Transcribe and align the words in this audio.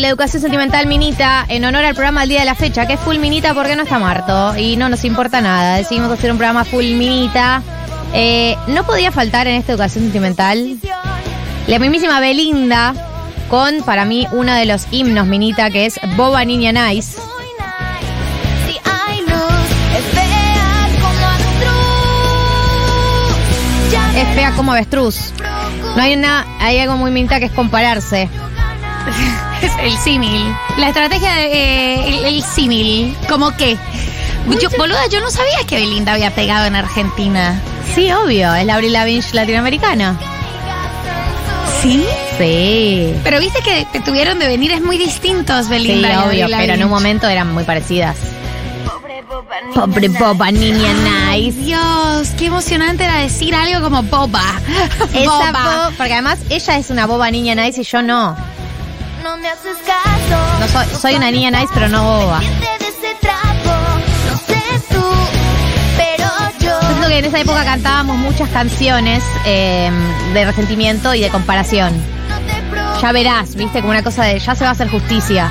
la 0.00 0.08
educación 0.08 0.40
sentimental 0.40 0.86
Minita 0.86 1.44
en 1.48 1.64
honor 1.64 1.84
al 1.84 1.94
programa 1.94 2.20
del 2.20 2.30
día 2.30 2.40
de 2.40 2.46
la 2.46 2.54
fecha, 2.54 2.86
que 2.86 2.94
es 2.94 3.00
full 3.00 3.18
Minita 3.18 3.52
porque 3.54 3.76
no 3.76 3.82
está 3.82 3.98
Marto 3.98 4.56
y 4.56 4.76
no 4.76 4.88
nos 4.88 5.04
importa 5.04 5.40
nada. 5.40 5.76
Decidimos 5.76 6.10
hacer 6.10 6.32
un 6.32 6.38
programa 6.38 6.64
full 6.64 6.84
Minita. 6.84 7.62
Eh, 8.14 8.56
no 8.68 8.84
podía 8.84 9.12
faltar 9.12 9.46
en 9.46 9.56
esta 9.56 9.72
educación 9.72 10.04
sentimental 10.04 10.78
la 11.66 11.78
mismísima 11.78 12.18
Belinda 12.20 12.94
con, 13.48 13.82
para 13.82 14.04
mí, 14.04 14.26
uno 14.32 14.54
de 14.54 14.64
los 14.64 14.86
himnos 14.90 15.26
Minita, 15.26 15.70
que 15.70 15.86
es 15.86 16.00
Boba 16.16 16.44
Niña 16.44 16.72
Nice. 16.72 17.18
Es 24.16 24.34
fea 24.34 24.52
como 24.56 24.72
avestruz. 24.72 25.32
No 25.96 26.02
hay 26.02 26.14
una, 26.14 26.46
hay 26.58 26.78
algo 26.78 26.96
muy 26.96 27.10
Minita 27.10 27.38
que 27.38 27.46
es 27.46 27.52
compararse. 27.52 28.28
Es 29.62 29.72
el 29.80 29.96
símil. 29.98 30.42
La 30.78 30.88
estrategia 30.88 31.32
de 31.34 31.44
eh, 31.52 32.08
el, 32.08 32.24
el 32.36 32.42
símil. 32.44 33.16
¿Cómo 33.28 33.54
qué? 33.56 33.76
Yo, 34.60 34.70
boluda, 34.78 35.06
yo 35.08 35.20
no 35.20 35.30
sabía 35.30 35.58
que 35.66 35.76
Belinda 35.76 36.12
había 36.14 36.30
pegado 36.34 36.64
en 36.66 36.74
Argentina. 36.76 37.60
Sí, 37.94 38.10
obvio, 38.12 38.54
es 38.54 38.64
la 38.64 38.74
Avril 38.74 38.92
Lavigne 38.92 39.24
latinoamericana. 39.32 40.16
¿Sí? 41.82 42.04
Sí. 42.38 43.14
Pero 43.24 43.40
viste 43.40 43.60
que 43.62 43.86
te 43.92 44.00
tuvieron 44.00 44.38
de 44.38 44.46
venir 44.46 44.72
es 44.72 44.82
muy 44.82 44.98
distintos, 44.98 45.66
Sí, 45.66 45.70
Belinda. 45.72 46.08
y 46.08 46.16
obvio, 46.16 46.44
Avril 46.44 46.56
pero 46.58 46.74
en 46.74 46.84
un 46.84 46.90
momento 46.90 47.26
eran 47.28 47.52
muy 47.52 47.64
parecidas. 47.64 48.16
pobre 48.86 49.22
boba 49.22 49.60
niña. 49.62 49.74
Pobre 49.74 50.08
boba 50.08 50.50
niña 50.50 50.90
Ay, 51.28 51.46
nice. 51.50 51.60
Dios, 51.60 52.28
qué 52.38 52.46
emocionante 52.46 53.04
era 53.04 53.16
decir 53.18 53.54
algo 53.54 53.82
como 53.82 54.02
boba. 54.02 54.42
Esa 55.14 55.30
boba. 55.30 55.88
bo- 55.90 55.96
porque 55.96 56.12
además 56.14 56.38
ella 56.50 56.76
es 56.76 56.90
una 56.90 57.06
boba 57.06 57.30
niña 57.30 57.54
nice 57.54 57.80
y 57.80 57.84
yo 57.84 58.02
no. 58.02 58.36
No 59.40 59.44
me 59.44 59.52
haces 59.52 59.78
caso. 59.86 60.60
No 60.60 60.68
soy, 60.68 60.86
soy 61.00 61.14
una 61.14 61.30
niña 61.30 61.50
nice, 61.50 61.72
pero 61.72 61.88
no 61.88 62.04
boba. 62.04 62.42
Yo. 66.60 66.78
Que 67.08 67.18
en 67.18 67.24
esa 67.24 67.40
época 67.40 67.64
cantábamos 67.64 68.18
muchas 68.18 68.50
canciones 68.50 69.24
eh, 69.46 69.90
de 70.34 70.44
resentimiento 70.44 71.14
y 71.14 71.22
de 71.22 71.30
comparación. 71.30 71.94
Ya 73.00 73.12
verás, 73.12 73.54
viste, 73.54 73.80
como 73.80 73.92
una 73.92 74.02
cosa 74.02 74.24
de 74.24 74.38
ya 74.38 74.54
se 74.54 74.64
va 74.64 74.70
a 74.70 74.72
hacer 74.74 74.90
justicia. 74.90 75.50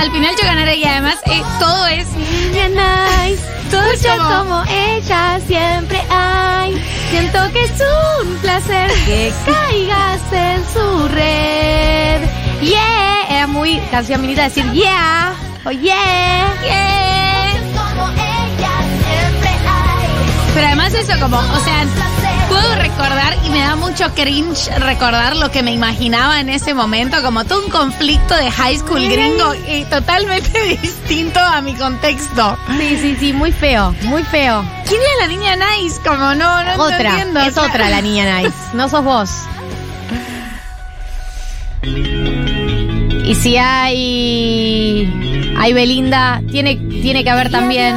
Al 0.00 0.10
final 0.10 0.34
yo 0.36 0.44
ganaré 0.44 0.74
y 0.74 0.84
además 0.84 1.18
eh, 1.26 1.40
todo 1.60 1.86
es 1.86 2.08
Niña 2.52 2.68
nice, 2.68 3.44
muchas 3.76 4.18
como- 4.18 4.64
ella 4.68 5.40
siempre 5.46 6.02
hay. 6.10 6.82
Siento 7.10 7.52
que 7.52 7.64
es 7.64 7.72
un 8.22 8.36
placer 8.38 8.90
que 9.06 9.32
caigas 9.46 10.20
en 10.32 10.64
su 10.72 11.08
red. 11.08 12.20
Yeah, 12.60 13.26
era 13.30 13.46
muy 13.46 13.78
canción 13.90 14.20
minita 14.20 14.42
decir 14.44 14.70
yeah, 14.72 15.32
oh 15.64 15.70
yeah, 15.70 16.54
yeah. 16.62 17.52
Como 17.76 18.08
ella 18.10 18.74
siempre 19.04 19.48
hay. 19.48 20.08
Pero 20.54 20.66
además 20.66 20.92
eso 20.94 21.18
como, 21.20 21.38
o 21.38 21.60
sea. 21.64 21.86
Puedo 22.48 22.74
recordar 22.76 23.36
y 23.44 23.50
me 23.50 23.60
da 23.60 23.76
mucho 23.76 24.12
cringe 24.14 24.68
recordar 24.78 25.36
lo 25.36 25.50
que 25.50 25.62
me 25.62 25.72
imaginaba 25.72 26.40
en 26.40 26.48
ese 26.48 26.74
momento, 26.74 27.22
como 27.22 27.44
todo 27.44 27.64
un 27.64 27.70
conflicto 27.70 28.34
de 28.34 28.50
high 28.50 28.76
school 28.78 29.00
gringo 29.08 29.54
y 29.68 29.84
totalmente 29.84 30.78
distinto 30.82 31.40
a 31.40 31.60
mi 31.60 31.74
contexto. 31.74 32.56
Sí, 32.78 32.98
sí, 33.00 33.16
sí, 33.18 33.32
muy 33.32 33.52
feo, 33.52 33.94
muy 34.02 34.22
feo. 34.24 34.64
¿Quién 34.86 35.00
es 35.00 35.18
la 35.20 35.26
niña 35.28 35.56
nice? 35.56 36.00
Como 36.02 36.34
no, 36.34 36.64
no 36.64 36.82
Otra, 36.82 37.10
entiendo. 37.10 37.40
es 37.40 37.56
otra 37.58 37.88
la 37.90 38.00
niña 38.00 38.38
nice, 38.40 38.54
no 38.74 38.88
sos 38.88 39.04
vos. 39.04 39.30
Y 43.24 43.34
si 43.34 43.56
hay 43.58 45.54
hay 45.58 45.72
Belinda, 45.72 46.40
tiene 46.50 46.76
tiene 46.76 47.24
que 47.24 47.30
haber 47.30 47.50
también. 47.50 47.94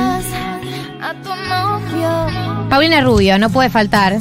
Paulina 2.69 3.01
Rubio, 3.01 3.38
no 3.38 3.50
puede 3.50 3.69
faltar. 3.69 4.18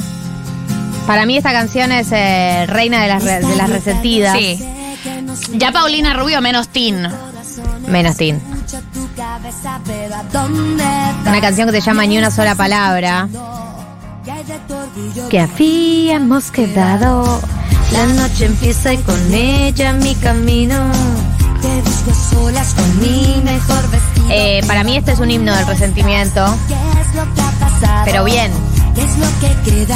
Para 1.11 1.25
mí 1.25 1.35
esta 1.35 1.51
canción 1.51 1.91
es 1.91 2.07
eh, 2.13 2.65
reina 2.69 3.01
de 3.01 3.09
las 3.09 3.21
re- 3.21 3.41
de 3.41 3.55
las 3.57 3.69
resentidas. 3.69 4.37
Sí. 4.37 4.65
Ya 5.55 5.73
Paulina 5.73 6.13
Rubio 6.13 6.39
menos 6.39 6.69
Tin. 6.69 7.05
Menos 7.85 8.15
Tin. 8.15 8.39
Una 11.27 11.41
canción 11.41 11.69
que 11.69 11.73
se 11.73 11.81
llama 11.81 12.05
Ni 12.05 12.17
una 12.17 12.31
sola 12.31 12.55
palabra. 12.55 13.27
Que 15.29 15.41
habíamos 15.41 16.49
quedado. 16.49 17.41
La 17.91 18.05
noche 18.05 18.45
empieza 18.45 18.93
y 18.93 18.97
con 18.99 19.33
ella 19.33 19.91
mi 19.91 20.15
camino. 20.15 20.77
Eh, 24.29 24.61
para 24.65 24.85
mí 24.85 24.95
este 24.95 25.11
es 25.11 25.19
un 25.19 25.29
himno 25.29 25.53
del 25.53 25.67
resentimiento. 25.67 26.55
Pero 28.05 28.23
bien. 28.23 28.49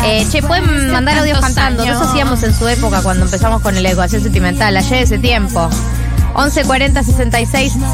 Eh, 0.05 0.27
che, 0.31 0.41
pueden 0.41 0.91
mandar 0.91 1.17
audios 1.19 1.39
cantando. 1.39 1.83
años. 1.83 1.95
Eso 1.95 2.09
hacíamos 2.09 2.43
en 2.43 2.53
su 2.53 2.67
época 2.67 3.01
cuando 3.01 3.25
empezamos 3.25 3.61
con 3.61 3.81
la 3.81 3.89
educación 3.89 4.21
sentimental. 4.21 4.75
Ayer 4.77 5.03
ese 5.03 5.17
tiempo. 5.17 5.69
11 6.35 6.65
40 6.65 7.03
66 7.03 7.73
000. 7.73 7.85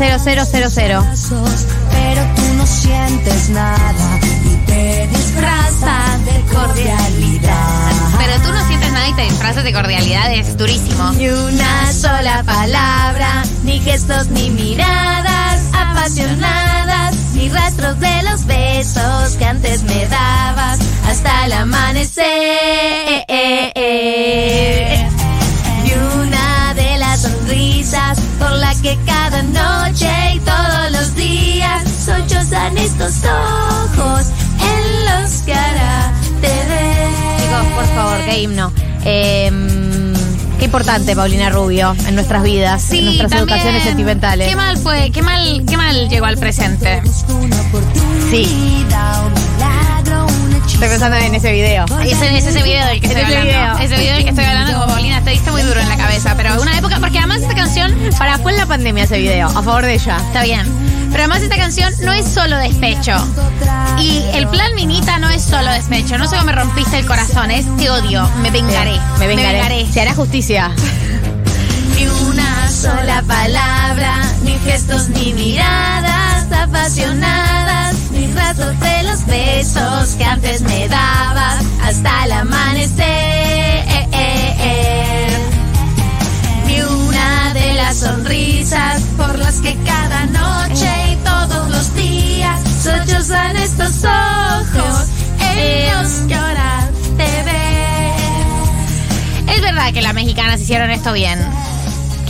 pero 1.91 2.22
tú 2.35 2.41
no 2.57 2.66
sientes 2.66 3.50
nada 3.50 4.19
y 4.44 4.56
te 4.66 5.07
disfrazas 5.07 6.25
de 6.25 6.41
cordialidad. 6.53 7.91
Pero 8.17 8.41
tú 8.44 8.51
no 8.51 8.67
sientes 8.67 8.91
nada 8.91 9.09
y 9.09 9.13
te 9.13 9.22
disfrazas 9.23 9.63
de 9.63 9.73
cordialidad, 9.73 10.34
es 10.34 10.57
durísimo. 10.57 11.11
Ni 11.13 11.29
una 11.29 11.94
sola 11.94 12.44
palabra, 12.44 13.44
ni 13.63 13.79
gestos 13.79 14.28
ni 14.29 14.50
miradas 14.50 15.61
apasionadas, 15.73 17.16
ni 17.34 17.50
rastros 17.50 18.00
de 18.00 18.23
los 18.23 18.45
besos 18.45 19.35
que 19.38 19.45
antes 19.45 19.84
me 19.84 20.07
dabas 20.07 20.79
hasta 21.11 21.45
el 21.45 21.53
amanecer. 21.53 22.25
Ni 25.83 25.91
una 25.91 26.73
de 26.73 26.97
las 26.97 27.22
sonrisas 27.23 28.17
por 28.39 28.51
la 28.51 28.73
que 28.75 28.97
cada 29.05 29.44
noche 29.44 30.09
y 30.35 30.39
todos 30.39 30.91
los 30.91 31.13
días 31.16 31.83
sollozan 32.05 32.77
estos 32.77 33.16
ojos 33.25 34.27
en 34.61 35.05
los 35.05 35.41
que 35.41 35.53
ahora 35.53 36.13
te. 36.39 36.47
Chicos, 37.41 37.66
por 37.75 37.85
favor, 37.93 38.17
qué 38.25 38.41
himno. 38.43 38.72
Em, 39.03 40.13
qué 40.59 40.66
importante, 40.66 41.13
Paulina 41.13 41.49
Rubio, 41.49 41.93
en 42.07 42.16
nuestras 42.16 42.41
vidas, 42.41 42.89
en 42.91 43.03
nuestras 43.03 43.31
también, 43.31 43.49
educaciones 43.49 43.83
sentimentales. 43.83 44.47
Qué 44.47 44.55
mal 44.55 44.78
fue, 44.78 45.11
qué 45.11 45.22
mal, 45.22 45.66
qué 45.67 45.75
mal 45.75 46.07
llegó 46.07 46.25
al 46.25 46.38
presente. 46.38 47.01
Sí, 48.29 48.85
estoy 50.81 50.97
pensando 50.97 51.18
en 51.18 51.36
ese 51.36 51.52
video. 51.52 51.86
Ese, 52.03 52.38
es 52.38 52.46
ese 52.46 52.64
video 52.64 52.84
del 52.88 53.00
que 53.00 53.06
estoy 53.06 53.22
ese 53.22 53.38
hablando. 53.38 53.52
video. 53.52 53.78
Ese 53.78 53.97
video 54.02 54.16
del 54.16 54.24
que 54.24 54.30
estoy 54.31 54.46
hablando, 54.46 54.74
como 54.74 54.88
Paulina, 54.88 55.22
diste 55.22 55.52
muy 55.52 55.62
duro 55.62 55.80
en 55.80 55.88
la 55.88 55.96
cabeza. 55.96 56.34
Pero 56.36 56.59
una 56.59 56.75
época, 56.75 56.97
porque 57.00 57.19
además 57.19 57.42
esta 57.42 57.53
canción, 57.53 57.96
Para, 58.18 58.40
fue 58.40 58.53
en 58.53 58.58
la 58.58 58.66
pandemia 58.66 59.03
ese 59.03 59.20
video, 59.20 59.47
a 59.47 59.62
favor 59.62 59.86
de 59.86 59.94
ella. 59.94 60.18
está 60.18 60.41
bien. 60.41 60.66
Pero 61.12 61.20
además 61.24 61.44
esta 61.44 61.58
canción 61.58 61.94
no 62.02 62.12
es 62.14 62.25
solo 62.25 62.58
despecho. 62.58 63.14
Y 64.00 64.24
el 64.34 64.47
plan 64.47 64.74
Minita 64.74 65.20
no 65.20 65.30
es 65.30 65.44
solo 65.44 65.72
despecho. 65.72 66.18
No 66.18 66.28
solo 66.28 66.44
me 66.46 66.52
rompiste 66.52 66.97
el 66.97 67.06
corazón, 67.06 67.52
es 67.52 67.66
te 67.78 67.90
odio, 67.91 68.28
me 68.41 68.50
vengaré. 68.50 68.97
Me 69.20 69.28
vengaré. 69.28 69.86
Se 69.91 70.02
hará 70.02 70.16
justicia. 70.16 70.72
Ni 71.96 72.08
una 72.28 72.70
sola 72.72 73.22
palabra, 73.28 74.16
ni 74.44 74.58
gestos 74.66 75.09
ni 75.09 75.34
miradas 75.34 76.52
apasionadas, 76.52 77.91
ni 78.31 78.40
rastros 78.40 78.80
de 78.80 79.03
los 79.03 79.26
besos 79.26 80.16
que 80.16 80.23
antes 80.23 80.61
me 80.61 80.88
dabas 80.88 81.66
hasta 81.84 82.23
el 82.26 82.32
amanecer. 82.32 83.84
Ni 86.67 86.79
una 86.82 87.53
de 87.53 87.73
las 87.73 87.97
sonrisas 87.97 89.02
por 89.17 89.38
las 89.40 89.55
que 89.55 89.76
cada 89.85 90.26
noche 90.26 91.11
y 91.11 91.16
todos 91.17 91.70
los 91.70 91.94
días 91.96 92.59
sollozan 92.84 93.58
estos 93.58 94.03
ojos 94.03 95.08
en 95.40 95.94
los 95.94 96.11
que 96.28 96.35
ahora 96.35 96.90
te 97.17 97.44
ven. 97.44 99.50
Es 99.50 99.61
verdad 99.61 99.94
que 99.94 100.02
las 100.02 100.14
mexicanas 100.14 100.61
hicieron 100.61 100.91
esto 100.91 101.14
bien. 101.14 101.40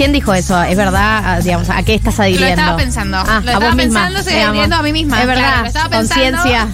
¿Quién 0.01 0.13
dijo 0.13 0.33
eso? 0.33 0.59
¿Es 0.63 0.75
verdad? 0.75 1.21
Ah, 1.23 1.39
Digamos, 1.41 1.69
¿a 1.69 1.83
qué 1.83 1.93
estás 1.93 2.17
Lo 2.17 2.23
adhiriendo? 2.23 2.59
estaba 2.59 2.75
pensando. 2.77 3.17
Ah, 3.19 3.23
lo 3.27 3.31
a 3.33 3.37
estaba 3.39 3.65
vos 3.67 3.75
misma. 3.75 3.99
pensando, 3.99 4.17
estoy 4.17 4.33
digamos. 4.33 4.49
adhiriendo 4.53 4.75
a 4.77 4.81
mí 4.81 4.93
misma. 4.93 5.17
Es 5.19 5.23
Claro, 5.25 5.39
verdad. 5.41 5.61
lo 5.61 5.67
estaba 5.67 5.89
pensando. 5.89 6.37
Conciencia. 6.41 6.67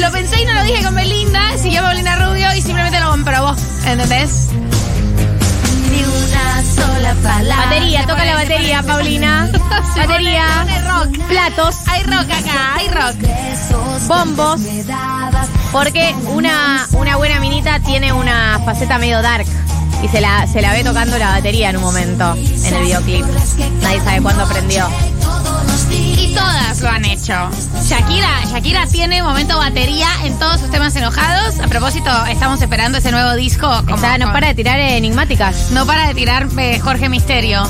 lo 0.00 0.12
pensé 0.12 0.42
y 0.42 0.44
no 0.44 0.52
lo 0.52 0.64
dije 0.64 0.84
con 0.84 0.94
Belinda, 0.94 1.40
siguió 1.56 1.80
Paulina 1.80 2.16
Rubio 2.16 2.54
y 2.54 2.60
simplemente 2.60 3.00
lo 3.00 3.08
comprobó. 3.10 3.56
¿Entendés? 3.86 4.48
Ni 5.90 6.02
una 6.02 6.62
sola 6.74 7.14
palabra. 7.22 7.56
Batería, 7.70 8.00
se 8.02 8.06
toca 8.06 8.18
pone, 8.18 8.34
la 8.34 8.40
se 8.40 8.48
batería, 8.48 8.82
Paulina. 8.82 9.48
Se 9.94 10.00
batería. 10.00 10.44
pone- 10.58 10.74
se 10.74 10.80
pone 10.82 10.90
rock. 11.16 11.26
Platos. 11.28 11.76
Hay 11.86 12.02
rock 12.02 12.30
acá, 12.30 12.74
hay 12.76 12.88
rock. 12.88 14.06
Bombos. 14.08 14.60
Porque 15.72 16.14
una, 16.26 16.86
una 16.92 17.16
buena 17.16 17.40
minita 17.40 17.80
tiene 17.80 18.12
una 18.12 18.60
faceta 18.62 18.98
medio 18.98 19.22
dark. 19.22 19.46
Y 20.04 20.08
se 20.08 20.20
la, 20.20 20.46
se 20.46 20.60
la 20.60 20.72
ve 20.74 20.84
tocando 20.84 21.16
la 21.16 21.30
batería 21.30 21.70
en 21.70 21.76
un 21.78 21.82
momento 21.82 22.34
en 22.34 22.74
el 22.74 22.82
videoclip. 22.82 23.24
Nadie 23.80 24.00
sabe 24.00 24.20
cuándo 24.20 24.42
aprendió. 24.44 24.86
Y 25.90 26.34
todas 26.34 26.80
lo 26.82 26.90
han 26.90 27.06
hecho. 27.06 27.32
Shakira, 27.82 28.28
Shakira 28.50 28.86
tiene 28.86 29.22
momento 29.22 29.56
batería 29.56 30.08
en 30.24 30.38
todos 30.38 30.60
sus 30.60 30.70
temas 30.70 30.94
enojados. 30.96 31.58
A 31.58 31.68
propósito, 31.68 32.10
estamos 32.26 32.60
esperando 32.60 32.98
ese 32.98 33.12
nuevo 33.12 33.34
disco. 33.34 33.66
como 33.84 33.96
Está, 33.96 34.18
no 34.18 34.30
para 34.30 34.48
de 34.48 34.54
tirar 34.54 34.78
enigmáticas. 34.78 35.70
no 35.70 35.86
para 35.86 36.08
de 36.08 36.14
tirar 36.14 36.48
eh, 36.58 36.78
Jorge 36.80 37.08
Misterio. 37.08 37.62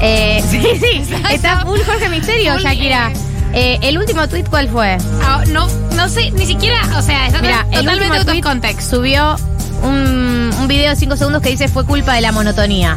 Eh, 0.00 0.42
sí, 0.50 0.60
sí, 0.60 0.86
Exacto. 0.96 1.28
está 1.28 1.60
full 1.60 1.78
Jorge 1.86 2.08
Misterio, 2.08 2.54
Full, 2.54 2.62
Shakira. 2.62 3.12
Eh, 3.52 3.78
¿El 3.82 3.96
último 3.96 4.28
tweet 4.28 4.44
cuál 4.50 4.68
fue? 4.68 4.98
Ah, 5.22 5.44
no, 5.52 5.68
no 5.94 6.08
sé, 6.08 6.32
ni 6.32 6.46
siquiera, 6.46 6.80
o 6.98 7.00
sea, 7.00 7.28
está 7.28 7.40
Mira, 7.40 7.64
el 7.70 7.84
totalmente 7.84 8.18
of 8.18 8.24
tweet 8.26 8.42
context. 8.42 8.90
subió 8.90 9.36
un, 9.82 10.50
un 10.60 10.68
video 10.68 10.90
de 10.90 10.96
5 10.96 11.16
segundos 11.16 11.42
que 11.42 11.50
dice 11.50 11.68
fue 11.68 11.84
culpa 11.84 12.14
de 12.14 12.20
la 12.20 12.32
monotonía. 12.32 12.96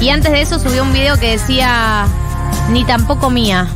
Y 0.00 0.08
antes 0.10 0.32
de 0.32 0.40
eso 0.42 0.58
subió 0.58 0.82
un 0.82 0.92
video 0.92 1.18
que 1.18 1.30
decía 1.32 2.06
ni 2.70 2.84
tampoco 2.84 3.30
mía. 3.30 3.66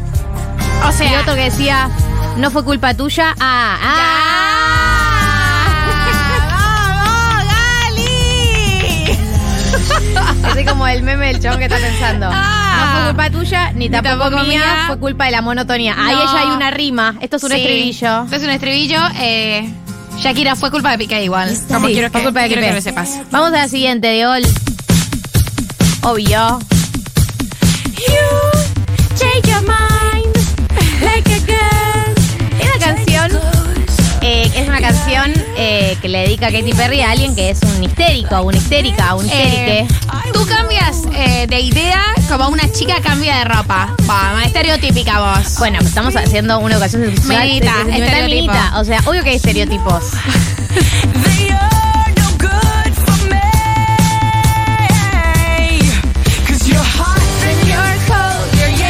O 0.86 0.90
Y 0.90 0.92
sea, 0.92 1.20
otro 1.20 1.34
que 1.34 1.44
decía 1.44 1.88
no 2.36 2.50
fue 2.50 2.64
culpa 2.64 2.94
tuya. 2.94 3.34
Ah, 3.40 3.76
ah. 3.82 4.14
Así 10.44 10.64
como 10.66 10.86
el 10.86 11.02
meme 11.02 11.26
del 11.28 11.40
chabón 11.40 11.58
que 11.58 11.64
está 11.66 11.78
pensando. 11.78 12.28
Ah. 12.32 12.80
no 12.80 12.92
fue 12.98 13.06
culpa 13.08 13.30
tuya, 13.30 13.72
ni, 13.72 13.78
Ni 13.86 13.90
tampoco, 13.90 14.18
tampoco 14.30 14.42
mía, 14.46 14.60
mía. 14.60 14.84
fue 14.86 14.98
culpa 14.98 15.24
de 15.26 15.30
la 15.32 15.42
monotonía. 15.42 15.94
Ahí 15.98 16.14
ella 16.16 16.40
hay 16.40 16.48
una 16.48 16.70
rima. 16.70 17.14
Esto 17.20 17.36
es 17.36 17.42
un 17.44 17.50
Sí, 17.50 17.56
estribillo. 17.56 18.22
Esto 18.24 18.36
es 18.36 18.42
un 18.42 18.50
estribillo. 18.50 19.00
Eh, 19.20 19.70
Shakira 20.20 20.56
fue 20.56 20.70
culpa 20.70 20.90
de 20.92 20.98
Piqué 20.98 21.24
igual. 21.24 21.56
Como 21.72 21.86
Sí, 21.86 21.92
quiero 21.94 22.10
fue 22.10 22.20
que, 22.20 22.24
culpa 22.26 22.42
de 22.42 22.46
quiero 22.48 22.60
Piqué. 22.62 22.70
que 22.70 22.76
lo 22.76 22.82
sepas. 22.82 23.20
Vamos 23.30 23.48
a 23.48 23.52
la 23.52 23.68
siguiente, 23.68 24.08
de 24.08 24.26
Ol. 24.26 24.42
Obvio. 26.02 26.58
Es 32.60 32.76
una 32.76 32.78
canción, 32.80 33.40
eh, 34.22 34.50
es 34.54 34.68
una 34.68 34.80
canción 34.80 35.32
eh, 35.56 35.96
que 36.02 36.08
le 36.08 36.20
dedica 36.20 36.50
Katy 36.50 36.72
Perry 36.72 37.00
a 37.00 37.10
alguien 37.12 37.34
que 37.34 37.50
es 37.50 37.60
un 37.62 37.82
histérico, 37.84 38.42
una 38.42 38.56
histérica, 38.56 39.14
un 39.14 39.26
histérique. 39.26 39.86
Tú 40.38 40.46
cambias 40.46 41.02
eh, 41.16 41.46
de 41.48 41.58
idea 41.58 42.00
como 42.28 42.48
una 42.50 42.70
chica 42.70 43.00
cambia 43.02 43.38
de 43.38 43.44
ropa. 43.44 43.92
Vamos, 44.06 44.44
estereotípica 44.44 45.18
vos. 45.18 45.56
Bueno, 45.58 45.78
pues 45.78 45.88
estamos 45.88 46.14
haciendo 46.14 46.60
una 46.60 46.74
educación 46.76 47.04
sexual 47.06 47.42
Minita, 47.42 47.74
sentimental 47.74 48.02
estereotipo. 48.08 48.52
minita. 48.52 48.78
O 48.80 48.84
sea, 48.84 49.00
obvio 49.06 49.24
que 49.24 49.30
hay 49.30 49.36
estereotipos. 49.36 50.04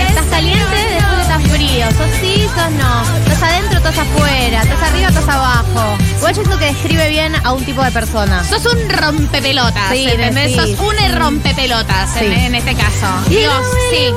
Estás 0.08 0.26
caliente, 0.30 0.76
después 0.94 1.20
estás 1.22 1.42
frío. 1.50 1.86
Sos 1.92 2.10
sí, 2.20 2.46
sos 2.54 2.72
no. 2.72 3.02
Estás 3.18 3.42
adentro, 3.42 3.78
estás 3.78 3.98
afuera. 3.98 4.62
Estás 4.62 4.82
arriba, 4.82 5.08
estás 5.08 5.28
abajo. 5.28 5.98
Igual 6.18 6.34
yo 6.34 6.42
siento 6.42 6.58
que 6.58 6.66
describe 6.66 7.08
bien 7.08 7.34
a 7.44 7.52
un 7.52 7.64
tipo 7.64 7.82
de 7.82 7.90
persona. 7.92 8.44
Sos 8.44 8.66
un 8.66 8.88
rompepelotas, 8.90 9.90
Sí, 9.92 10.08
¿entendés? 10.08 10.52
sí. 10.52 10.56
Sos 10.56 10.80
un 10.80 11.16
rompepelotas 11.16 12.16
en, 12.16 12.34
Sí. 12.34 12.44
en 12.46 12.54
este 12.56 12.74
caso. 12.74 13.06
Dios, 13.28 13.54
sí. 13.90 14.14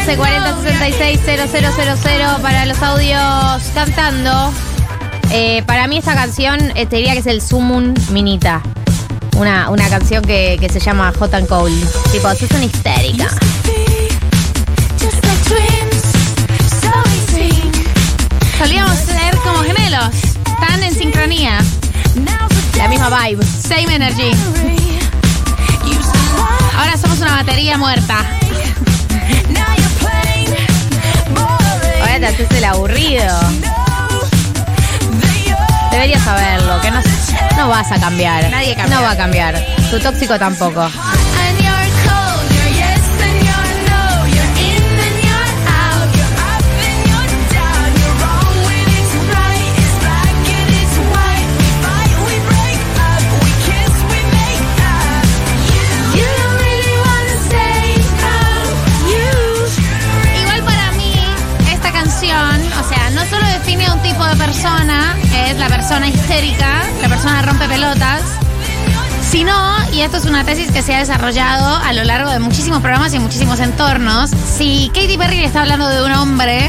11 0.00 0.16
40 0.16 0.56
66 0.62 1.20
000 1.24 2.38
para 2.42 2.64
los 2.66 2.82
audios 2.82 3.62
cantando. 3.74 4.52
Eh, 5.30 5.62
para 5.66 5.86
mí 5.86 5.98
esta 5.98 6.14
canción 6.14 6.58
eh, 6.74 6.86
te 6.86 6.96
diría 6.96 7.12
que 7.12 7.20
es 7.20 7.26
el 7.26 7.40
Sumun 7.42 7.94
Minita. 8.10 8.62
Una, 9.40 9.70
una 9.70 9.88
canción 9.88 10.22
que, 10.22 10.58
que 10.60 10.68
se 10.68 10.78
llama 10.78 11.10
Hot 11.18 11.32
and 11.32 11.48
Cold. 11.48 11.72
Tipo, 12.12 12.28
sos 12.34 12.50
una 12.50 12.66
histérica. 12.66 13.26
Solíamos 18.58 18.98
ser 18.98 19.34
como 19.38 19.60
gemelos, 19.60 20.10
tan 20.60 20.82
en 20.82 20.94
sincronía. 20.94 21.58
La 22.76 22.86
misma 22.88 23.08
vibe. 23.08 23.42
Same 23.42 23.94
energy. 23.94 24.30
Ahora 26.76 26.98
somos 26.98 27.18
una 27.20 27.36
batería 27.36 27.78
muerta. 27.78 28.22
Ahora 31.98 32.18
te 32.18 32.26
haces 32.26 32.50
el 32.50 32.64
aburrido. 32.64 33.40
No, 37.56 37.68
vas 37.68 37.90
a 37.92 38.00
cambiar. 38.00 38.50
Nadie 38.50 38.74
cambia. 38.74 38.96
No 38.96 39.02
va 39.02 39.10
a 39.12 39.16
cambiar. 39.16 39.54
Tu 39.90 39.98
tóxico 40.00 40.38
tampoco. 40.38 40.88
Persona, 64.52 65.16
es 65.46 65.56
la 65.58 65.68
persona 65.68 66.08
histérica, 66.08 66.82
la 67.00 67.08
persona 67.08 67.40
rompe 67.42 67.68
pelotas, 67.68 68.20
sino, 69.30 69.54
y 69.92 70.00
esto 70.00 70.16
es 70.16 70.24
una 70.24 70.42
tesis 70.44 70.72
que 70.72 70.82
se 70.82 70.92
ha 70.92 70.98
desarrollado 70.98 71.76
a 71.76 71.92
lo 71.92 72.02
largo 72.02 72.30
de 72.30 72.40
muchísimos 72.40 72.80
programas 72.80 73.12
y 73.12 73.16
en 73.16 73.22
muchísimos 73.22 73.60
entornos, 73.60 74.30
si 74.30 74.90
Katy 74.92 75.16
Perry 75.16 75.36
le 75.38 75.44
está 75.44 75.60
hablando 75.60 75.88
de 75.88 76.02
un 76.02 76.10
hombre, 76.10 76.68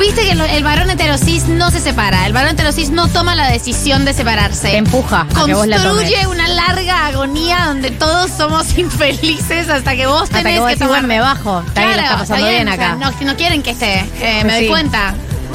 viste 0.00 0.22
que 0.22 0.32
el 0.32 0.64
varón 0.64 0.90
heterosis 0.90 1.46
no 1.46 1.70
se 1.70 1.78
separa, 1.78 2.26
el 2.26 2.32
varón 2.32 2.50
heterosis 2.50 2.90
no 2.90 3.06
toma 3.06 3.36
la 3.36 3.48
decisión 3.48 4.04
de 4.04 4.14
separarse. 4.14 4.70
Te 4.70 4.78
empuja 4.78 5.28
la. 5.28 5.76
Construye 5.76 6.26
una 6.26 6.48
larga 6.48 7.06
agonía 7.06 7.66
donde 7.66 7.92
todos 7.92 8.32
somos 8.32 8.76
infelices 8.78 9.68
hasta 9.68 9.94
que 9.94 10.08
vos 10.08 10.24
Hasta 10.24 10.38
tenés 10.38 10.54
que 10.54 10.58
vos 10.58 10.68
que 10.70 10.74
decís, 10.74 10.86
tomar 10.88 11.02
bueno, 11.02 11.08
me 11.08 11.20
bajo. 11.20 11.60
Está 11.60 12.18
pasando 12.18 12.48
bien, 12.48 12.68
o 12.68 12.74
sea, 12.74 12.90
acá. 12.90 12.96
no, 12.96 13.26
no 13.26 13.36
quieren 13.36 13.62
que 13.62 13.70
esté, 13.70 14.04
eh, 14.20 14.42
me 14.44 14.54
doy 14.54 14.66
cuenta. 14.66 15.14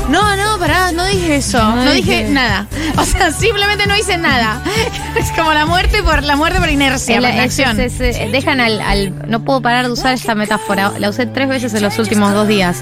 No, 0.10 0.36
no, 0.36 0.58
pará, 0.60 0.92
no 0.92 1.06
dije 1.06 1.36
eso. 1.38 1.60
No 1.62 1.86
No, 1.86 1.92
dije, 1.92 2.24
nada. 2.30 2.66
O 2.98 3.06
sea, 3.06 3.32
simplemente 3.32 3.86
no 3.88 3.96
hice 3.96 4.18
nada. 4.18 4.62
Es 5.16 5.32
como 5.32 5.54
la 5.54 5.66
muerte 5.66 6.02
por 6.04 6.24
la 6.24 6.36
muerte 6.36 6.60
por 6.60 6.70
inercia, 6.70 7.20
la- 7.20 7.30
por 7.30 7.30
es- 7.30 7.36
inacción. 7.60 7.80
es- 7.80 8.00
es- 8.00 8.32
dejan 8.32 8.60
al, 8.60 8.80
al- 8.82 9.30
No 9.30 9.44
puedo 9.44 9.62
parar 9.62 9.86
de 9.88 9.92
usar 9.92 10.14
esta 10.14 10.36
metáfora. 10.36 10.94
La 11.00 11.10
usé 11.10 11.26
tres 11.26 11.48
veces 11.50 11.74
en 11.74 11.82
los 11.84 11.98
últimos 12.00 12.34
dos 12.34 12.48
días. 12.48 12.78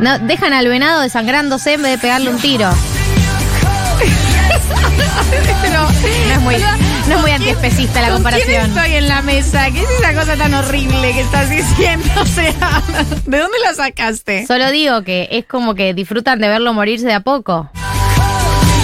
No, 0.00 0.18
dejan 0.18 0.52
al 0.52 0.66
venado 0.68 1.00
desangrándose 1.00 1.74
en 1.74 1.82
vez 1.82 1.92
de 1.92 1.98
pegarle 1.98 2.30
un 2.30 2.38
tiro. 2.40 2.70
No 6.28 6.34
es 6.34 6.40
muy, 6.40 6.54
no 7.08 7.14
es 7.16 7.20
muy 7.20 7.30
¿con 7.30 7.40
antiespecista 7.40 8.00
la 8.00 8.08
¿Con 8.10 8.22
quién 8.22 8.32
comparación. 8.32 8.76
estoy 8.76 8.94
en 8.96 9.08
la 9.08 9.22
mesa? 9.22 9.70
¿Qué 9.70 9.82
es 9.82 9.90
esa 10.00 10.14
cosa 10.14 10.36
tan 10.36 10.54
horrible 10.54 11.12
que 11.12 11.20
estás 11.20 11.50
diciendo? 11.50 12.08
O 12.20 12.26
sea, 12.26 12.52
¿de 13.26 13.38
dónde 13.38 13.58
la 13.64 13.74
sacaste? 13.74 14.46
Solo 14.46 14.70
digo 14.70 15.02
que 15.02 15.28
es 15.30 15.44
como 15.46 15.74
que 15.74 15.94
disfrutan 15.94 16.38
de 16.40 16.48
verlo 16.48 16.72
morirse 16.74 17.06
de 17.06 17.14
a 17.14 17.20
poco. 17.20 17.70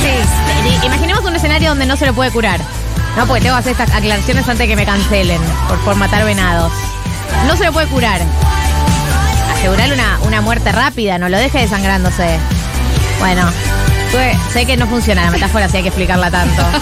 Sí. 0.02 0.86
Imaginemos 0.86 1.24
un 1.24 1.34
escenario 1.36 1.70
donde 1.70 1.86
no 1.86 1.96
se 1.96 2.06
lo 2.06 2.14
puede 2.14 2.30
curar. 2.30 2.60
No, 3.16 3.26
porque 3.26 3.42
tengo 3.42 3.54
que 3.56 3.60
hacer 3.60 3.72
estas 3.72 3.92
aclaraciones 3.94 4.48
antes 4.48 4.58
de 4.58 4.68
que 4.68 4.76
me 4.76 4.84
cancelen 4.84 5.40
por, 5.68 5.78
por 5.80 5.94
matar 5.96 6.24
venados. 6.24 6.72
No 7.46 7.56
se 7.56 7.64
lo 7.64 7.72
puede 7.72 7.86
curar. 7.88 8.20
Asegurarle 9.56 9.94
una, 9.94 10.18
una 10.26 10.40
muerte 10.40 10.72
rápida, 10.72 11.18
no 11.18 11.28
lo 11.28 11.38
deje 11.38 11.58
desangrándose. 11.58 12.38
Bueno, 13.20 13.48
tuve- 14.14 14.36
sé 14.52 14.66
que 14.66 14.76
no 14.76 14.86
funciona 14.86 15.24
la 15.24 15.30
metáfora 15.30 15.68
si 15.68 15.76
hay 15.78 15.82
que 15.82 15.88
explicarla 15.88 16.30
tanto. 16.30 16.62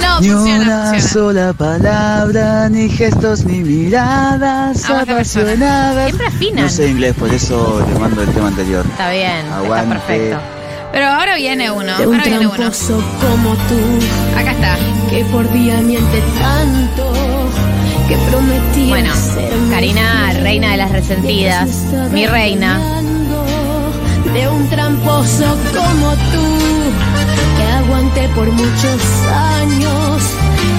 No, 0.00 0.18
Ni 0.20 0.28
funciona, 0.30 0.62
una 0.64 0.90
funciona. 0.92 1.08
sola 1.12 1.52
palabra, 1.52 2.68
ni 2.70 2.88
gestos, 2.88 3.44
ni 3.44 3.60
miradas 3.60 4.84
Amo 4.86 4.96
a 4.98 5.00
esta 5.02 5.14
persona. 5.14 5.44
apasionadas. 5.50 6.04
Siempre 6.06 6.26
afinan. 6.26 6.64
No 6.64 6.70
sé 6.70 6.88
inglés, 6.88 7.14
por 7.18 7.32
eso 7.34 7.86
le 7.86 7.98
mando 7.98 8.22
el 8.22 8.28
tema 8.30 8.48
anterior. 8.48 8.84
Está 8.90 9.10
bien, 9.10 9.46
Aguante. 9.52 9.94
está 9.94 10.06
perfecto. 10.06 10.40
Pero 10.92 11.06
ahora 11.06 11.36
viene 11.36 11.70
uno. 11.70 11.96
de 11.98 12.06
un 12.06 12.14
Ahora 12.14 12.24
viene 12.24 12.46
uno. 12.46 12.56
tramposo 12.56 13.02
como 13.20 13.54
tú, 13.54 14.38
Acá 14.38 14.52
está. 14.52 14.76
que 15.10 15.24
por 15.26 15.50
día 15.52 15.76
miente 15.82 16.22
tanto, 16.40 17.12
que 18.08 18.16
Bueno, 18.88 19.12
Karina, 19.70 20.32
reina 20.40 20.70
de 20.72 20.76
las 20.78 20.90
resentidas, 20.92 21.68
mi 22.10 22.26
reina. 22.26 22.80
De 24.34 24.48
un 24.48 24.68
tramposo 24.68 25.44
como 25.74 26.12
tú, 26.32 26.46
que 27.56 27.64
aguanté 27.64 28.28
por 28.34 28.48
muchos 28.50 29.02
años. 29.28 30.22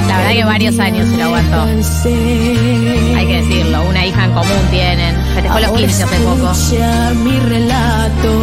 La 0.07 0.17
verdad 0.17 0.31
que 0.31 0.43
varios 0.43 0.79
años 0.79 1.09
se 1.09 1.17
lo 1.17 1.23
aguantó. 1.25 1.63
Hay 1.63 3.27
que 3.27 3.41
decirlo, 3.41 3.83
una 3.89 4.05
hija 4.05 4.25
en 4.25 4.31
común 4.33 4.67
tienen. 4.69 5.15
Festejó 5.33 5.59
los 5.59 5.71
15 5.71 6.03
hace 6.03 6.15
poco. 6.17 6.51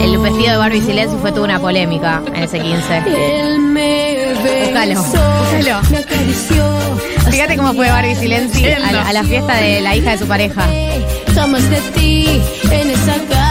El 0.02 0.18
vestido 0.18 0.50
de 0.52 0.56
Barbie 0.56 0.82
Silencio 0.82 1.18
fue 1.18 1.32
toda 1.32 1.44
una 1.44 1.58
polémica 1.58 2.22
en 2.34 2.42
ese 2.42 2.60
15. 2.60 3.02
Él 3.06 3.60
me 3.60 4.34
Búscalo, 4.62 5.02
búscalo. 5.02 5.80
Fíjate 7.30 7.56
cómo 7.56 7.72
fue 7.74 7.88
Barbie 7.88 8.16
Silencio 8.16 8.76
a 8.76 8.92
la, 8.92 9.08
a 9.08 9.12
la 9.12 9.24
fiesta 9.24 9.56
de 9.56 9.80
la 9.80 9.96
hija 9.96 10.12
de 10.12 10.18
su 10.18 10.26
pareja. 10.26 10.66
Jamás 11.34 11.68
de 11.70 11.80
ti 11.92 12.42
en 12.70 12.90
esa 12.90 13.14
cama 13.28 13.47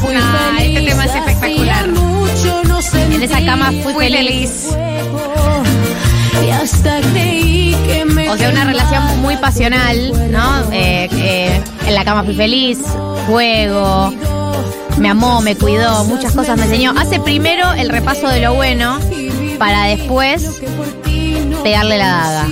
fui 0.00 0.14
No, 0.14 0.20
feliz. 0.56 0.76
este 0.78 0.90
tema 0.90 1.04
es 1.04 1.14
espectacular. 1.14 1.76
Hacía 1.76 1.92
mucho 1.92 2.62
no 2.64 2.78
En 3.14 3.22
esa 3.22 3.44
cama 3.44 3.66
fui 3.82 3.92
Fui 3.92 4.08
feliz. 4.10 4.68
me 8.14 8.28
O 8.30 8.36
sea, 8.36 8.50
una 8.50 8.64
relación 8.64 9.20
muy 9.20 9.36
pasional, 9.36 10.30
¿no? 10.30 10.70
Eh, 10.72 11.08
eh, 11.12 11.62
en 11.86 11.94
la 11.94 12.04
cama 12.04 12.24
fui 12.24 12.34
feliz, 12.34 12.78
fuego, 13.26 14.12
me 14.98 15.08
amó, 15.08 15.40
me 15.40 15.56
cuidó, 15.56 16.04
muchas 16.04 16.32
cosas 16.32 16.56
me 16.58 16.64
enseñó. 16.64 16.92
Hace 16.98 17.20
primero 17.20 17.72
el 17.72 17.88
repaso 17.88 18.28
de 18.28 18.40
lo 18.40 18.54
bueno 18.54 18.98
para 19.58 19.84
después 19.84 20.60
pegarle 21.62 21.98
la 21.98 22.06
daga. 22.06 22.46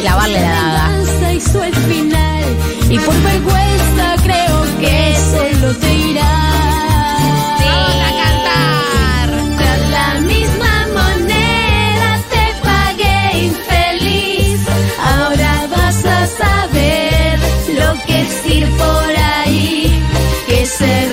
Clavarle 0.00 0.40
la 0.40 0.50
daga. 0.50 0.93
Y 2.94 2.98
por 2.98 3.22
vergüenza 3.22 4.14
creo 4.22 4.56
que 4.80 5.16
solo 5.32 5.74
te 5.78 5.94
irás. 6.10 7.60
Vamos 7.64 7.96
a 8.08 8.12
cantar. 8.22 9.28
Con 9.60 9.78
la 9.96 10.10
misma 10.32 10.74
moneda 10.98 12.10
te 12.32 12.44
pagué 12.68 13.18
infeliz. 13.50 14.60
Ahora 15.12 15.66
vas 15.74 16.04
a 16.04 16.26
saber 16.42 17.38
lo 17.80 17.90
que 18.06 18.20
es 18.20 18.46
ir 18.58 18.68
por 18.76 19.10
ahí. 19.34 20.02
Que 20.46 20.64
se 20.64 21.08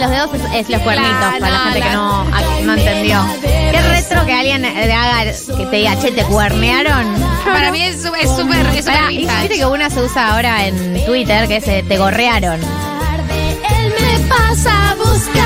de 0.00 0.06
los 0.06 0.10
dedos 0.10 0.30
es, 0.34 0.60
es 0.60 0.68
los 0.70 0.80
cuernitos, 0.82 1.16
Claro, 1.18 1.38
para 1.40 1.52
la 1.52 1.58
gente 1.60 1.80
que 1.82 1.90
no, 1.90 2.20
a- 2.22 2.60
no 2.64 2.74
entendió. 2.74 3.26
Qué 3.42 3.80
retro 3.82 4.24
que 4.26 4.32
alguien 4.32 4.62
le 4.62 4.92
haga, 4.92 5.24
que 5.32 5.66
te 5.66 5.76
diga, 5.76 5.98
che, 6.00 6.10
te 6.12 6.24
cuernearon. 6.24 7.06
Para 7.44 7.70
mí 7.70 7.82
es 7.82 8.02
súper 8.02 8.20
es 8.24 8.30
súper 8.30 8.66
viste 9.08 9.48
que 9.56 9.66
una 9.66 9.90
se 9.90 10.02
usa 10.02 10.32
ahora 10.34 10.66
en 10.66 11.04
Twitter, 11.04 11.46
que 11.48 11.56
es 11.56 11.68
eh, 11.68 11.84
te 11.86 11.98
gorrearon. 11.98 12.60
Él 12.60 13.92
me 14.00 14.18
pasa 14.28 14.90
a 14.90 14.94
buscar. 14.94 15.44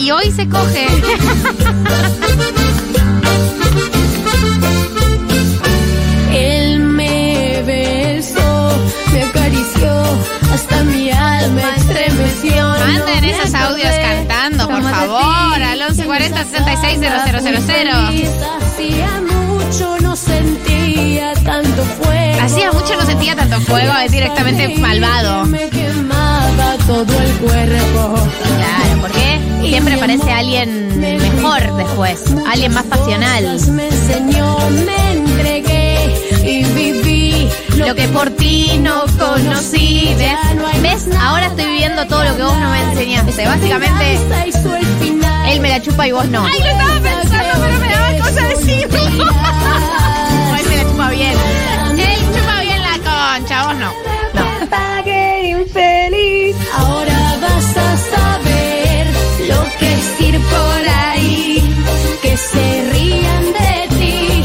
Y 0.00 0.10
hoy 0.10 0.30
se 0.32 0.48
coge. 0.48 0.86
1140 16.44 17.24
que 17.24 17.32
66 17.32 18.28
000. 18.28 18.36
Hacía 18.60 19.20
mucho 19.22 19.96
no 20.00 20.16
sentía 20.16 21.32
tanto 21.44 21.82
fuego. 21.82 22.40
Hacía 22.42 22.72
mucho 22.72 22.94
no 22.96 23.06
sentía 23.06 23.34
tanto 23.36 23.60
fuego, 23.62 23.92
es 24.04 24.12
directamente 24.12 24.68
malvado. 24.78 25.46
Me 25.46 25.68
quemaba 25.70 26.74
todo 26.86 27.20
el 27.20 27.32
cuerpo. 27.38 28.14
Claro, 28.56 29.00
porque 29.00 29.40
siempre 29.62 29.94
aparece 29.94 30.30
alguien 30.30 31.00
mejor 31.00 31.76
después, 31.76 32.24
alguien 32.46 32.72
más 32.74 32.84
pasional. 32.84 33.44
Me 33.70 33.88
enseñó, 33.88 34.56
me 34.70 35.12
entregué 35.12 35.96
y 36.44 36.64
viví 36.64 37.48
Lo 37.76 37.94
que 37.94 38.08
por 38.08 38.30
ti 38.30 38.78
no 38.80 39.04
conocí. 39.18 40.14
¿Ves? 40.18 40.82
¿Ves? 40.82 41.08
Ahora 41.20 41.46
estoy 41.46 41.64
viviendo 41.64 42.06
todo 42.06 42.24
lo 42.24 42.36
que 42.36 42.42
vos 42.42 42.58
no 42.58 42.70
me 42.70 42.82
enseñaste. 42.82 43.46
Básicamente, 43.46 44.18
él 45.48 45.60
me 45.60 45.68
la 45.68 45.80
chupa 45.82 46.06
y 46.08 46.12
vos 46.12 46.26
no. 46.26 46.44
Ay, 46.44 46.60
lo 46.60 46.66
estaba 46.66 47.00
pensando, 47.00 47.54
pero 47.64 47.78
me 47.80 47.88
daba 47.88 48.18
cosa 48.26 48.48
decirlo. 48.48 49.26
O 50.52 50.56
él 50.56 50.66
me 50.68 50.76
la 50.76 50.82
chupa 50.90 51.10
bien. 51.10 51.32
Él 51.98 52.18
chupa 52.34 52.60
bien 52.60 52.80
la 52.82 52.96
concha, 53.38 53.66
vos 53.66 53.76
no. 53.76 53.92
No. 54.34 54.66
Pagué 54.68 55.50
infeliz. 55.50 56.56
Ahora 56.76 57.36
vas 57.40 57.76
a 57.76 57.96
saber 57.96 59.06
Lo 59.48 59.78
que 59.78 59.92
es 59.94 60.20
ir 60.20 60.40
por 60.40 60.88
ahí. 61.06 61.74
que 62.22 62.36
se 62.36 62.90
rían 62.92 63.44
de 63.52 63.96
ti. 63.96 64.42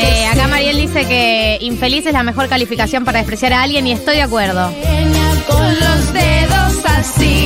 Eh, 0.00 0.26
acá 0.32 0.48
Mariel 0.48 0.76
dice 0.78 1.06
que 1.06 1.58
infeliz 1.60 2.06
es 2.06 2.12
la 2.12 2.22
mejor 2.22 2.48
calificación 2.48 3.04
para 3.04 3.18
despreciar 3.18 3.52
a 3.52 3.62
alguien 3.62 3.86
y 3.86 3.92
estoy 3.92 4.16
de 4.16 4.22
acuerdo. 4.22 4.72
Con 5.48 5.74
los 5.74 6.12
dedos 6.12 6.84
así, 6.98 7.43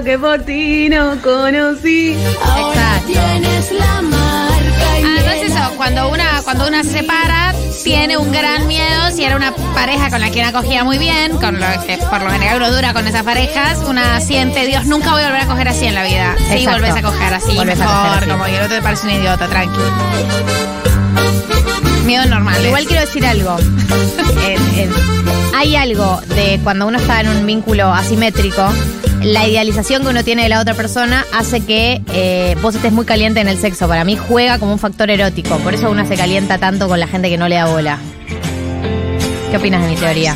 lo 0.00 0.04
que 0.04 0.18
por 0.18 0.38
ti 0.44 0.88
no 0.88 1.16
conocí. 1.20 2.16
Ahora 2.42 2.70
Exacto. 2.72 3.06
tienes 3.06 3.72
la 3.72 4.00
marca 4.00 4.98
y 4.98 5.04
Además 5.04 5.34
eso, 5.44 5.76
cuando 5.76 6.08
una, 6.08 6.40
cuando 6.42 6.66
una 6.68 6.82
se 6.82 6.90
separa, 7.00 7.54
tiene 7.84 8.16
un 8.16 8.32
gran 8.32 8.66
miedo 8.66 9.10
si 9.14 9.24
era 9.24 9.36
una 9.36 9.52
pareja 9.74 10.08
con 10.08 10.20
la 10.20 10.30
que 10.30 10.40
una 10.40 10.52
cogía 10.52 10.84
muy 10.84 10.96
bien, 10.96 11.32
con 11.36 11.60
lo 11.60 11.66
que 11.86 11.98
por 11.98 12.22
lo 12.22 12.30
general 12.30 12.56
uno 12.56 12.72
dura 12.72 12.94
con 12.94 13.06
esas 13.06 13.24
parejas, 13.24 13.78
una 13.86 14.20
siente, 14.20 14.64
Dios, 14.66 14.86
nunca 14.86 15.12
voy 15.12 15.22
a 15.22 15.26
volver 15.26 15.42
a 15.42 15.46
coger 15.46 15.68
así 15.68 15.84
en 15.86 15.94
la 15.94 16.04
vida. 16.04 16.34
Sí, 16.38 16.44
Exacto. 16.64 16.70
volvés 16.80 16.96
a 16.96 17.02
coger 17.02 17.34
así, 17.34 17.56
Volvés 17.56 17.80
a 17.80 17.84
mejor, 17.84 18.06
coger 18.06 18.18
así. 18.22 18.30
como 18.30 18.44
que 18.44 18.56
el 18.56 18.62
otro 18.64 18.76
te 18.76 18.82
parece 18.82 19.06
un 19.06 19.12
idiota, 19.12 19.48
tranqui. 19.48 19.78
Miedo 22.04 22.26
normal. 22.26 22.64
Igual 22.64 22.86
quiero 22.86 23.02
decir 23.02 23.24
algo. 23.24 23.56
Hay 25.54 25.76
algo 25.76 26.20
de 26.34 26.60
cuando 26.62 26.86
uno 26.86 26.98
está 26.98 27.20
en 27.20 27.28
un 27.28 27.46
vínculo 27.46 27.92
asimétrico, 27.92 28.66
la 29.22 29.46
idealización 29.46 30.02
que 30.02 30.08
uno 30.08 30.24
tiene 30.24 30.44
de 30.44 30.48
la 30.48 30.60
otra 30.60 30.74
persona 30.74 31.26
hace 31.34 31.60
que 31.60 32.00
eh, 32.12 32.56
vos 32.62 32.74
estés 32.74 32.92
muy 32.92 33.04
caliente 33.04 33.40
en 33.40 33.48
el 33.48 33.58
sexo. 33.58 33.86
Para 33.86 34.04
mí 34.04 34.16
juega 34.16 34.58
como 34.58 34.72
un 34.72 34.78
factor 34.78 35.10
erótico. 35.10 35.58
Por 35.58 35.74
eso 35.74 35.90
uno 35.90 36.06
se 36.06 36.16
calienta 36.16 36.58
tanto 36.58 36.88
con 36.88 36.98
la 36.98 37.06
gente 37.06 37.28
que 37.28 37.36
no 37.36 37.48
le 37.48 37.56
da 37.56 37.66
bola. 37.66 37.98
¿Qué 39.50 39.56
opinas 39.56 39.82
de 39.82 39.88
mi 39.88 39.96
teoría? 39.96 40.34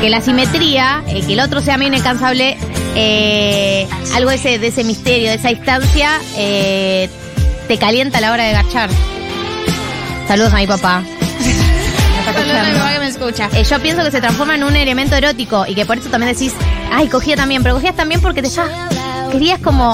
Que 0.00 0.08
la 0.08 0.20
simetría, 0.20 1.02
eh, 1.08 1.22
que 1.26 1.32
el 1.32 1.40
otro 1.40 1.60
sea 1.60 1.76
medio 1.76 1.98
incansable, 1.98 2.56
eh, 2.94 3.86
algo 4.14 4.30
de 4.30 4.36
ese, 4.36 4.58
de 4.58 4.68
ese 4.68 4.84
misterio, 4.84 5.28
de 5.28 5.34
esa 5.34 5.48
distancia, 5.48 6.20
eh, 6.36 7.10
te 7.68 7.76
calienta 7.76 8.18
a 8.18 8.20
la 8.20 8.32
hora 8.32 8.44
de 8.44 8.52
garchar. 8.52 8.88
Saludos 10.28 10.52
a 10.52 10.56
mi 10.56 10.66
papá. 10.66 11.02
Saludos 12.24 12.56
a 12.56 12.64
mi 12.64 12.72
mamá 12.78 12.92
que 12.92 12.98
me 12.98 13.06
escucha. 13.06 13.48
Eh, 13.54 13.64
yo 13.64 13.80
pienso 13.80 14.02
que 14.02 14.10
se 14.10 14.20
transforma 14.20 14.56
en 14.56 14.64
un 14.64 14.74
elemento 14.76 15.14
erótico 15.14 15.64
y 15.66 15.74
que 15.74 15.86
por 15.86 15.98
eso 15.98 16.08
también 16.10 16.32
decís, 16.32 16.52
ay, 16.92 17.08
cogía 17.08 17.36
también, 17.36 17.62
pero 17.62 17.74
cogías 17.76 17.94
también 17.94 18.20
porque 18.20 18.42
te 18.42 18.48
ya 18.48 18.66
querías 19.30 19.60
como 19.60 19.92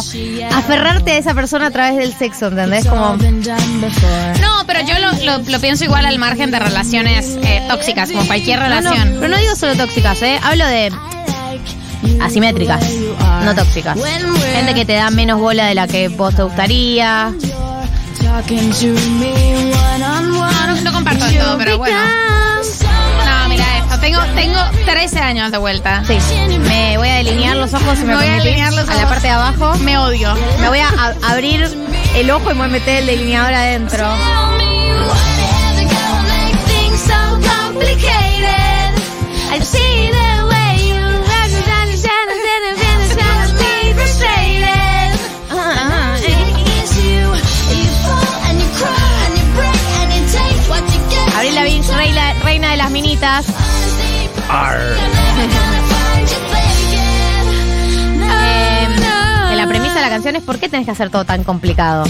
aferrarte 0.55 1.13
a 1.13 1.19
esa 1.19 1.35
persona 1.35 1.67
a 1.67 1.71
través 1.71 1.97
del 1.97 2.13
sexo, 2.17 2.49
¿entendés? 2.49 2.87
Como 2.87 3.17
No, 3.17 4.65
pero 4.67 4.81
yo 4.87 4.95
lo, 4.99 5.39
lo- 5.39 5.45
lo 5.51 5.61
pienso 5.61 5.85
igual 5.85 6.07
al 6.07 6.19
margen 6.19 6.51
de 6.51 6.59
relaciones 6.59 7.39
eh, 7.43 7.63
tóxicas, 7.69 8.11
como 8.11 8.27
cualquier 8.27 8.59
No, 8.61 8.69
no, 8.69 8.75
relación. 8.77 9.17
pero 9.21 9.29
no 9.29 9.37
digo 9.39 9.55
solo 9.57 9.75
tóxicas, 9.77 10.23
¿eh? 10.23 10.39
Hablo 10.43 10.67
de 10.67 10.93
asimétricas, 12.21 12.83
no 13.45 13.55
tóxicas. 13.55 13.99
Gente 14.55 14.75
que 14.75 14.85
te 14.85 14.95
da 14.95 15.11
menos 15.11 15.39
bola 15.41 15.67
de 15.67 15.75
la 15.75 15.87
que 15.87 16.09
vos 16.09 16.35
te 16.35 16.43
gustaría. 16.43 17.33
No, 20.83 20.93
comparto 20.93 21.25
del 21.27 21.39
todo, 21.39 21.59
pero 21.59 21.77
bueno. 21.79 21.97
No, 21.99 23.49
mira 23.49 23.65
esto. 23.79 23.99
Tengo, 24.01 24.21
tengo 24.35 24.59
13 24.87 25.19
años 25.21 25.53
de 25.53 25.59
vuelta. 25.59 26.03
Sí, 26.07 26.17
me 26.61 26.97
voy 26.97 27.09
a 27.09 27.15
delinear 27.17 27.57
los 27.57 27.75
ojos 27.75 27.99
y 27.99 28.05
me, 28.05 28.07
Me 28.07 28.17
voy 28.17 28.27
a 28.27 28.33
delinear 28.43 28.73
los 28.73 28.89
a 28.89 28.95
la 28.95 28.97
ojos. 29.03 29.09
parte 29.11 29.27
de 29.27 29.33
abajo. 29.35 29.75
Me 29.81 29.99
odio. 29.99 30.35
Me 30.61 30.69
voy 30.69 30.79
a, 30.79 30.89
a- 30.89 31.31
abrir 31.33 31.69
el 32.17 32.31
ojo 32.31 32.45
y 32.51 32.55
me 32.55 32.61
voy 32.61 32.69
a 32.69 32.73
meter 32.73 32.99
el 33.01 33.07
delineador 33.07 33.53
adentro. 33.55 34.09
I 39.55 39.59
see 39.61 40.22
Eh, 59.51 59.57
la 59.57 59.67
premisa 59.67 59.95
de 59.95 60.01
la 60.03 60.11
canción 60.11 60.37
es 60.37 60.43
¿por 60.43 60.59
qué 60.59 60.69
tenés 60.69 60.85
que 60.85 60.93
hacer 60.93 61.09
todo 61.09 61.25
tan 61.25 61.43
complicado? 61.43 62.05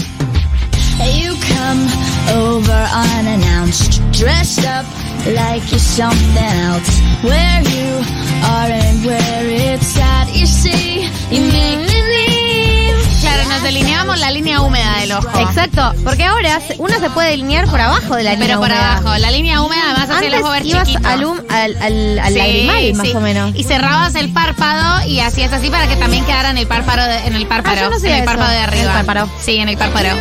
Nos 13.63 13.73
delineamos 13.73 14.19
la 14.19 14.29
línea 14.31 14.59
húmeda 14.61 14.97
del 14.99 15.11
ojo. 15.13 15.29
Exacto, 15.39 15.93
porque 16.03 16.23
ahora 16.25 16.59
uno 16.79 16.99
se 16.99 17.09
puede 17.11 17.29
delinear 17.31 17.65
por 17.69 17.79
abajo 17.79 18.15
de 18.15 18.23
la 18.23 18.31
línea 18.31 18.47
Pero 18.47 18.59
por 18.59 18.67
húmeda. 18.69 18.97
abajo, 18.97 19.17
la 19.17 19.31
línea 19.31 19.61
húmeda 19.61 19.81
además 19.91 20.09
hacia 20.09 20.27
el 20.27 20.33
ojo 20.35 20.49
ver 20.51 20.65
ibas 20.65 20.85
chiquito. 20.87 21.07
al, 21.07 21.23
hum- 21.25 21.41
al, 21.49 21.77
al, 21.81 22.19
al 22.19 22.33
Sí, 22.33 22.39
lagrimal, 22.39 22.93
más 22.95 23.07
sí. 23.07 23.13
o 23.15 23.21
menos. 23.21 23.55
Y 23.55 23.63
cerrabas 23.63 24.15
el 24.15 24.33
párpado 24.33 25.07
y 25.07 25.19
hacías 25.21 25.53
así 25.53 25.69
para 25.69 25.87
que 25.87 25.95
también 25.95 26.25
quedara 26.25 26.49
en 26.49 26.57
el 26.57 26.67
párpado, 26.67 27.07
de- 27.07 27.25
en 27.27 27.35
el 27.35 27.47
párpado, 27.47 27.77
Ah, 27.77 27.81
yo 27.83 27.89
no 27.89 27.95
sabía 27.99 28.17
en 28.17 28.23
el 28.23 28.23
eso. 28.23 28.31
párpado 28.31 28.49
de 28.51 28.57
En 28.57 28.63
el 28.63 28.69
arriba. 28.69 28.93
párpado. 28.93 29.29
Sí, 29.41 29.55
en 29.57 29.69
el 29.69 29.77
párpado. 29.77 30.09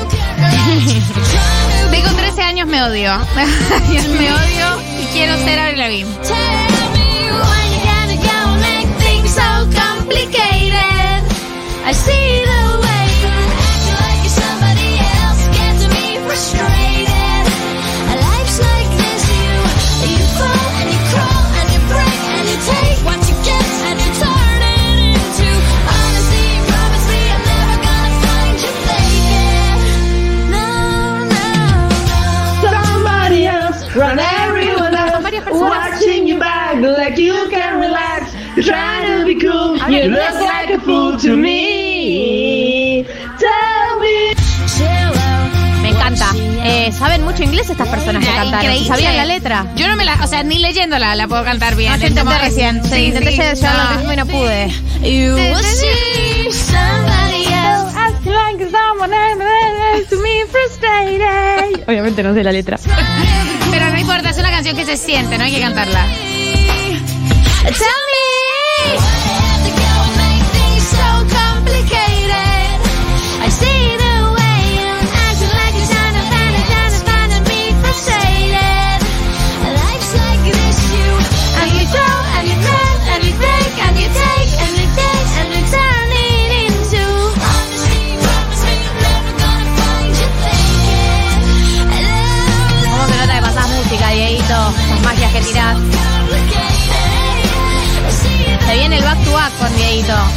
Tengo 1.91 2.09
13 2.17 2.43
años, 2.43 2.69
me 2.69 2.81
odio. 2.83 3.19
me 3.35 3.43
odio 4.33 4.83
y 5.01 5.05
quiero 5.13 5.37
ser 5.45 5.59
Avril 5.59 5.79
Lavigne. 5.79 6.15
Tell 6.23 6.37
me 6.93 7.33
when 7.33 7.73
you're 7.73 7.85
gonna 7.85 8.17
go 8.17 8.29
and 8.53 8.61
make 8.61 8.89
things 9.05 9.31
so 9.35 9.43
complicated. 9.75 11.23
I 11.85 11.93
see 11.93 12.45
the 12.45 12.62
Eh, 47.43 47.47
¿Saben 47.47 47.51
mucho 47.51 47.61
inglés 47.61 47.71
estas 47.71 47.89
personas 47.89 48.25
que 48.25 48.31
Ya, 48.31 48.37
cantaron? 48.37 48.65
increíble. 48.65 48.89
¿Sabían 48.89 49.17
la 49.17 49.25
letra? 49.25 49.67
Yo 49.77 49.89
no 49.89 49.97
me 49.97 50.05
la, 50.05 50.15
o 50.23 50.27
sea, 50.27 50.43
ni 50.43 50.59
leyéndola 50.59 51.15
la 51.17 51.27
puedo 51.29 51.45
cantar 51.45 51.75
bien. 51.77 51.93
No, 51.93 51.99
yo 51.99 52.07
Es 52.07 52.11
como- 52.13 52.31
intenté 52.31 52.45
recién. 52.49 52.85
Sí, 52.85 52.97
intenté 53.07 53.31
sí, 53.31 53.37
llevarlo 53.37 53.81
al 53.83 53.89
no. 53.91 53.97
ritmo 53.99 54.13
y 54.13 54.17
no 54.17 54.27
pude. 54.27 54.69
You 55.03 55.35
will 55.35 55.65
see 55.65 56.53
somebody 56.53 57.47
else. 57.47 57.93
Obviamente 61.87 62.23
no 62.23 62.35
sé 62.35 62.43
la 62.45 62.53
letra. 62.53 62.79
Pero 63.71 63.91
no 63.91 63.99
importa, 63.99 64.31
es 64.31 64.39
una 64.39 64.51
canción 64.51 64.77
que 64.77 64.85
se 64.85 64.97
siente, 64.97 65.37
no 65.39 65.45
hay 65.45 65.53
que 65.53 65.61
cantarla. 65.61 66.05
Tell 67.65 67.73
me 67.73 68.32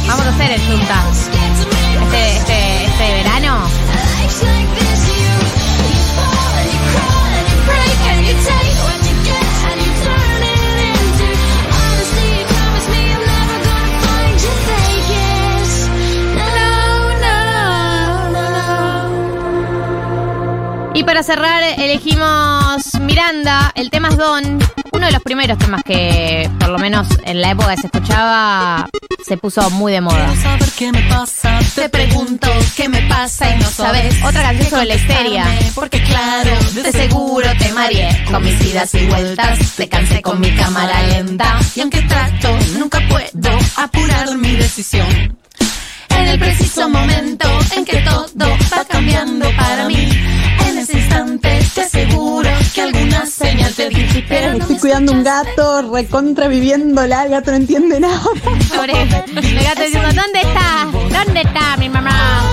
Vamos 0.08 0.26
a 0.26 0.28
hacer 0.28 0.50
el 0.52 0.60
junta. 0.60 1.02
Este, 2.02 2.36
este, 2.36 2.84
este 2.84 3.12
verano. 3.14 3.66
Y 20.94 21.04
para 21.04 21.22
cerrar, 21.22 21.62
elegimos 21.62 22.65
Miranda, 23.16 23.72
el 23.74 23.88
tema 23.88 24.08
es 24.08 24.18
Don, 24.18 24.58
uno 24.92 25.06
de 25.06 25.10
los 25.10 25.22
primeros 25.22 25.56
temas 25.56 25.82
que, 25.82 26.50
por 26.60 26.68
lo 26.68 26.76
menos 26.76 27.08
en 27.24 27.40
la 27.40 27.52
época 27.52 27.74
que 27.74 27.80
se 27.80 27.86
escuchaba, 27.86 28.90
se 29.26 29.38
puso 29.38 29.70
muy 29.70 29.94
de 29.94 30.02
moda. 30.02 30.36
saber 30.36 30.68
qué 30.76 30.92
me 30.92 31.00
pasa. 31.04 31.58
Te 31.74 31.88
pregunto 31.88 32.46
qué 32.76 32.90
me 32.90 33.00
pasa 33.08 33.54
y 33.54 33.58
no 33.58 33.70
sabes. 33.70 34.22
Otra 34.22 34.42
canción 34.42 34.68
sobre 34.68 34.84
la 34.84 34.94
histeria. 34.96 35.46
Porque 35.74 36.02
claro, 36.02 36.50
de 36.74 36.92
seguro 36.92 37.48
te 37.58 37.72
mareé 37.72 38.22
con 38.30 38.44
mis 38.44 38.60
idas 38.66 38.94
y 38.94 39.06
vueltas. 39.06 39.76
Te 39.76 39.88
cansé 39.88 40.20
con 40.20 40.38
mi 40.38 40.54
cámara 40.54 41.02
lenta. 41.04 41.58
Y 41.74 41.80
aunque 41.80 42.02
trato, 42.02 42.54
nunca 42.78 43.00
puedo 43.08 43.58
apurar 43.78 44.36
mi 44.36 44.56
decisión. 44.56 45.38
En 46.18 46.28
el 46.28 46.38
preciso 46.38 46.88
momento 46.88 47.48
en 47.76 47.84
que 47.84 47.98
todo 47.98 48.48
va 48.72 48.84
cambiando 48.84 49.48
para 49.56 49.86
mí. 49.86 50.08
En 50.68 50.78
ese 50.78 50.98
instante 50.98 51.60
te 51.74 51.80
aseguro 51.82 52.50
que 52.74 52.82
alguna 52.82 53.26
señal 53.26 53.72
te 53.74 53.88
di. 53.88 54.24
Pero 54.28 54.52
no 54.52 54.58
Estoy 54.58 54.78
cuidando 54.78 55.12
un 55.12 55.24
gato, 55.24 55.92
recontra 55.92 56.48
viviéndola, 56.48 57.24
el 57.24 57.30
gato 57.30 57.50
no 57.50 57.56
entiende 57.58 58.00
nada. 58.00 58.20
El 58.74 59.62
gato 59.64 59.82
diciendo, 59.82 60.08
¿dónde 60.14 60.40
está? 60.40 61.24
¿Dónde 61.24 61.40
está 61.40 61.76
mi 61.76 61.88
mamá? 61.88 62.45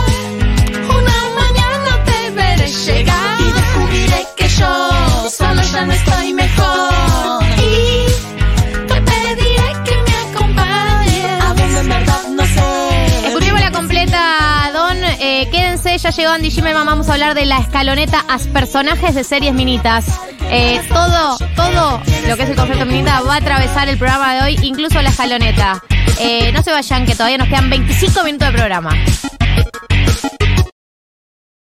Ya 16.03 16.09
llegó 16.09 16.31
Andy 16.31 16.51
Jimmy, 16.51 16.73
vamos 16.73 17.07
a 17.07 17.13
hablar 17.13 17.33
de 17.33 17.45
la 17.45 17.59
escaloneta 17.59 18.25
a 18.27 18.37
personajes 18.51 19.15
de 19.15 19.23
series 19.23 19.53
minitas. 19.53 20.05
Eh, 20.49 20.81
todo, 20.89 21.37
todo 21.55 22.01
lo 22.27 22.35
que 22.35 22.43
es 22.43 22.49
el 22.49 22.55
concepto 22.57 22.85
minita 22.85 23.21
va 23.21 23.35
a 23.35 23.37
atravesar 23.37 23.87
el 23.87 23.97
programa 23.97 24.33
de 24.35 24.41
hoy, 24.41 24.59
incluso 24.63 25.01
la 25.01 25.11
escaloneta. 25.11 25.81
Eh, 26.19 26.51
no 26.51 26.61
se 26.61 26.71
vayan, 26.71 27.05
que 27.05 27.13
todavía 27.13 27.37
nos 27.37 27.47
quedan 27.47 27.69
25 27.69 28.21
minutos 28.25 28.49
de 28.49 28.53
programa. 28.53 28.91